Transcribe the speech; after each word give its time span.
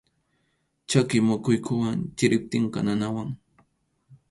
Chaki 0.89 1.17
muquykunam 1.27 1.99
chiriptinqa 2.17 2.79
nanawan. 2.85 3.29